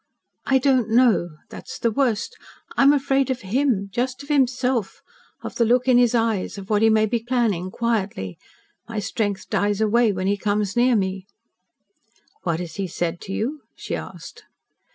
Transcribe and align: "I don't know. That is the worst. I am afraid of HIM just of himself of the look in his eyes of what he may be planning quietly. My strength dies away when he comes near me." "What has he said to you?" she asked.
"I 0.47 0.57
don't 0.57 0.89
know. 0.89 1.29
That 1.51 1.67
is 1.69 1.77
the 1.77 1.91
worst. 1.91 2.35
I 2.75 2.81
am 2.81 2.91
afraid 2.91 3.29
of 3.29 3.41
HIM 3.41 3.89
just 3.93 4.23
of 4.23 4.29
himself 4.29 5.03
of 5.43 5.53
the 5.57 5.63
look 5.63 5.87
in 5.87 5.99
his 5.99 6.15
eyes 6.15 6.57
of 6.57 6.71
what 6.71 6.81
he 6.81 6.89
may 6.89 7.05
be 7.05 7.19
planning 7.21 7.69
quietly. 7.69 8.39
My 8.89 8.97
strength 8.97 9.47
dies 9.51 9.79
away 9.79 10.11
when 10.11 10.25
he 10.25 10.37
comes 10.37 10.75
near 10.75 10.95
me." 10.95 11.27
"What 12.41 12.59
has 12.59 12.77
he 12.77 12.87
said 12.87 13.21
to 13.21 13.31
you?" 13.31 13.61
she 13.75 13.95
asked. 13.95 14.45